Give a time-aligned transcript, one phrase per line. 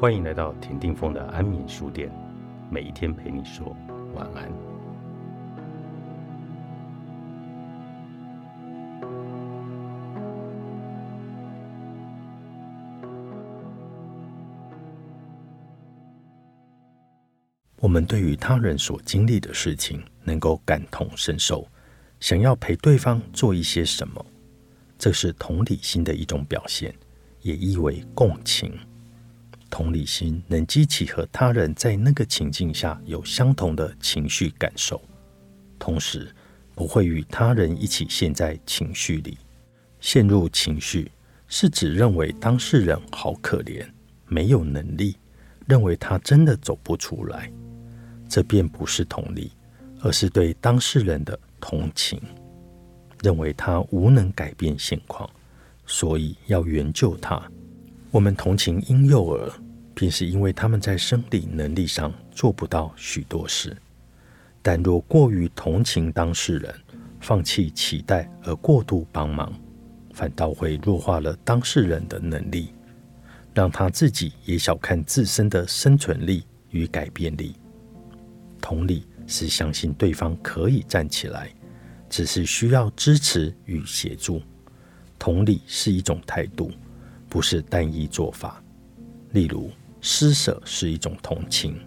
[0.00, 2.10] 欢迎来到田定峰的安眠书店，
[2.70, 3.76] 每一天陪你说
[4.14, 4.50] 晚安。
[17.76, 21.68] 我们对于他人所经历的事情，能够感同身受，
[22.20, 24.24] 想要陪对方做一些什么，
[24.96, 26.94] 这是同理心的一种表现，
[27.42, 28.72] 也意为共情。
[29.70, 35.00] 同理心能激起和他人在那个情境下有相同的情绪感受，
[35.78, 36.34] 同时
[36.74, 39.38] 不会与他人一起陷在情绪里。
[40.00, 41.10] 陷入情绪
[41.46, 43.86] 是指认为当事人好可怜，
[44.26, 45.16] 没有能力，
[45.66, 47.50] 认为他真的走不出来。
[48.28, 49.52] 这便不是同理，
[50.00, 52.20] 而是对当事人的同情，
[53.22, 55.28] 认为他无能改变现况，
[55.86, 57.42] 所以要援救他。
[58.12, 59.52] 我们同情婴幼儿，
[59.94, 63.76] 便是因为他们在生理能力上做不到许多事。
[64.60, 66.74] 但若过于同情当事人，
[67.20, 69.52] 放弃期待而过度帮忙，
[70.12, 72.74] 反倒会弱化了当事人的能力，
[73.54, 77.54] 让他自己也小看自身的生存力与改变力。
[78.60, 81.48] 同理是相信对方可以站起来，
[82.08, 84.42] 只是需要支持与协助。
[85.16, 86.72] 同理是一种态度。
[87.30, 88.60] 不是单一做法，
[89.30, 91.78] 例如施舍是一种同情，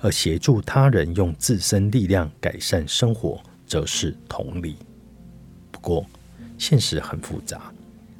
[0.00, 4.76] 而协助他人用自身力量改善生活，则是同理。
[5.70, 6.04] 不过，
[6.58, 7.72] 现实很复杂，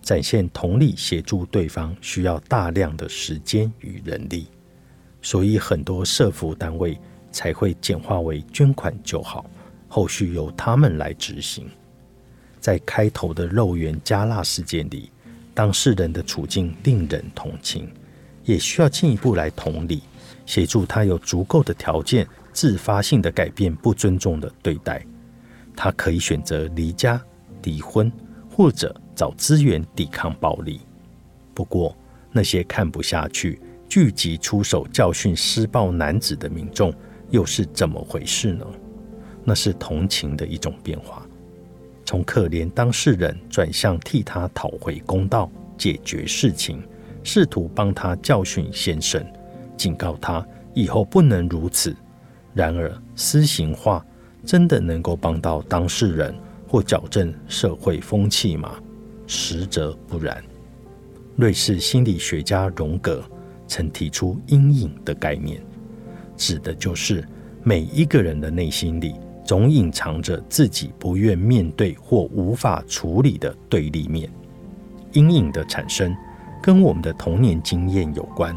[0.00, 4.46] 展现同理协助对方需要大量的时间与人力，
[5.20, 6.98] 所以很多社服单位
[7.30, 9.44] 才会简化为捐款就好，
[9.86, 11.68] 后续由他们来执行。
[12.58, 15.10] 在开头的肉圆加辣事件里。
[15.54, 17.88] 当事人的处境令人同情，
[18.44, 20.02] 也需要进一步来同理，
[20.44, 25.04] 协助他有足够的条件自发性的改变不尊重的对待。
[25.76, 27.20] 他可以选择离家、
[27.62, 28.12] 离婚，
[28.50, 30.80] 或者找资源抵抗暴力。
[31.54, 31.96] 不过，
[32.32, 36.92] 那些看不下去、聚集出手教训施暴男子的民众，
[37.30, 38.66] 又是怎么回事呢？
[39.44, 41.23] 那是同情的一种变化。
[42.14, 46.80] 从可怜当事人转向替他讨回公道、解决事情，
[47.24, 49.20] 试图帮他教训先生，
[49.76, 51.92] 警告他以后不能如此。
[52.52, 54.06] 然而，私刑化
[54.46, 56.32] 真的能够帮到当事人
[56.68, 58.76] 或矫正社会风气吗？
[59.26, 60.40] 实则不然。
[61.34, 63.24] 瑞士心理学家荣格
[63.66, 65.60] 曾提出“阴影”的概念，
[66.36, 67.26] 指的就是
[67.64, 69.16] 每一个人的内心里。
[69.44, 74.28] 总隐藏着自己不愿面对或无法处理的对立面。
[75.12, 76.16] 阴影的产生
[76.62, 78.56] 跟我们的童年经验有关。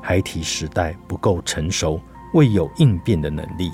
[0.00, 2.00] 孩提时代不够成熟，
[2.34, 3.70] 未有应变的能力，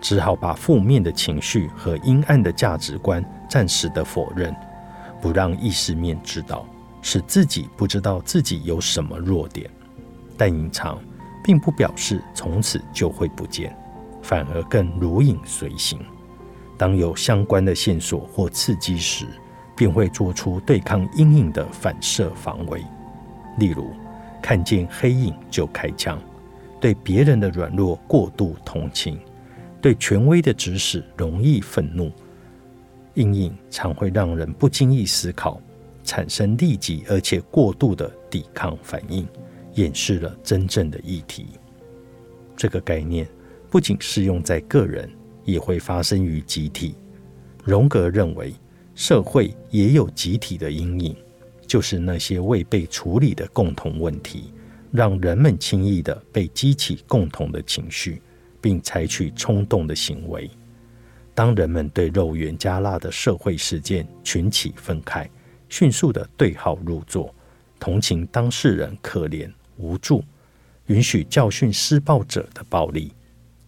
[0.00, 4.54] 只好把负面的情绪和阴暗的价值观暂时的否认，
[5.20, 6.64] 不让意识面知道，
[7.02, 9.70] 使自己不知道自己有什么弱点。
[10.36, 10.98] 但隐藏
[11.44, 13.76] 并不表示从此就会不见。
[14.22, 15.98] 反而更如影随形。
[16.76, 19.26] 当有相关的线索或刺激时，
[19.76, 22.82] 便会做出对抗阴影的反射防卫。
[23.58, 23.90] 例如，
[24.42, 26.18] 看见黑影就开枪，
[26.80, 29.18] 对别人的软弱过度同情，
[29.80, 32.10] 对权威的指使容易愤怒。
[33.14, 35.60] 阴影常会让人不经意思考，
[36.02, 39.28] 产生立即而且过度的抵抗反应，
[39.74, 41.48] 掩饰了真正的议题。
[42.56, 43.28] 这个概念。
[43.70, 45.08] 不仅适用在个人，
[45.44, 46.96] 也会发生于集体。
[47.64, 48.52] 荣格认为，
[48.94, 51.16] 社会也有集体的阴影，
[51.66, 54.52] 就是那些未被处理的共同问题，
[54.90, 58.20] 让人们轻易的被激起共同的情绪，
[58.60, 60.50] 并采取冲动的行为。
[61.32, 65.28] 当人们对肉圆加辣的社会事件群起愤慨，
[65.68, 67.32] 迅速的对号入座，
[67.78, 70.24] 同情当事人可怜无助，
[70.86, 73.12] 允许教训施暴者的暴力。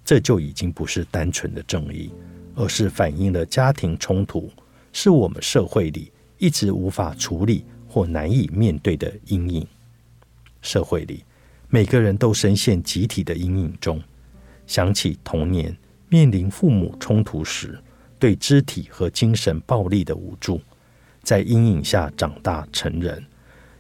[0.05, 2.11] 这就已经不是单纯的正义，
[2.55, 4.51] 而是反映了家庭冲突
[4.93, 9.67] 是我们社会里一直无法处理或难以面对的阴影。
[10.61, 11.25] 社会里
[11.69, 14.03] 每个人都深陷集体的阴影中。
[14.67, 15.77] 想起童年
[16.09, 17.79] 面临父母冲突时
[18.19, 20.61] 对肢体和精神暴力的无助，
[21.23, 23.25] 在阴影下长大成人，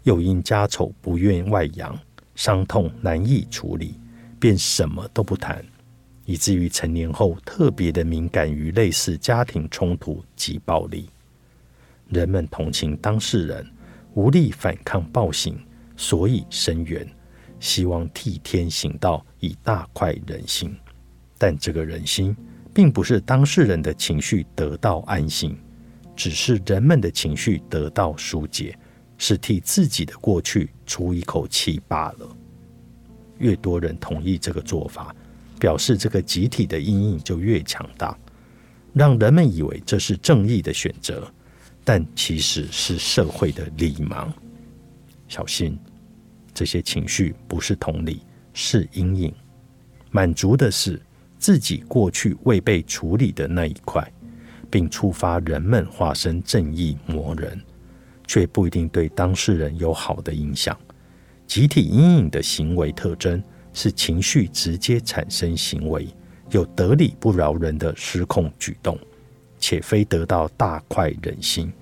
[0.02, 1.98] 又因家丑不愿外扬，
[2.34, 3.94] 伤痛难以处理，
[4.40, 5.64] 便什么都不谈。
[6.24, 11.10] 以至于成年后特别的敏感于类似家庭冲突及暴力，
[12.08, 13.66] 人们同情当事人
[14.14, 15.58] 无力反抗暴行，
[15.96, 17.08] 所以声援，
[17.58, 20.76] 希望替天行道，以大快人心。
[21.38, 22.36] 但这个人心，
[22.72, 25.58] 并不是当事人的情绪得到安心，
[26.14, 28.78] 只是人们的情绪得到疏解，
[29.18, 32.36] 是替自己的过去出一口气罢了。
[33.38, 35.14] 越多人同意这个做法，
[35.62, 38.18] 表示这个集体的阴影就越强大，
[38.92, 41.32] 让人们以为这是正义的选择，
[41.84, 44.28] 但其实是社会的礼盲。
[45.28, 45.78] 小心。
[46.52, 48.22] 这些情绪不是同理，
[48.52, 49.32] 是阴影。
[50.10, 51.00] 满足的是
[51.38, 54.06] 自己过去未被处理的那一块，
[54.68, 57.58] 并触发人们化身正义魔人，
[58.26, 60.76] 却不一定对当事人有好的影响。
[61.46, 63.40] 集体阴影的行为特征
[63.72, 66.08] 是情绪直接产生行为，
[66.50, 68.98] 有得理不饶人的失控举动，
[69.58, 71.72] 且非得到大快人心。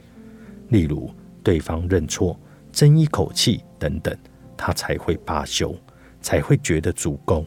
[0.69, 1.11] 例如，
[1.43, 2.39] 对方认错、
[2.73, 4.17] 争一口气等等。
[4.63, 5.75] 他才会罢休，
[6.21, 7.47] 才会觉得足够。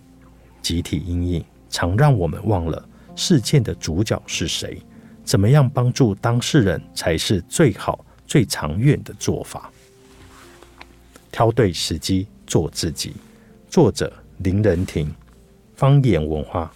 [0.63, 4.81] 集体阴影常让我们忘了事件的主角是谁，
[5.23, 9.71] 怎么样帮助当事人才是最好、最长远的做法。
[11.31, 13.13] 挑对时机做自己。
[13.69, 14.11] 作者：
[14.43, 15.09] 林仁庭，
[15.73, 16.69] 方言文化。